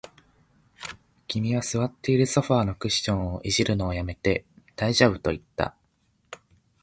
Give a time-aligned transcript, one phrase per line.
[1.27, 5.75] 君は座っているソファーのクッションを弄るのを止めて、大丈夫と言った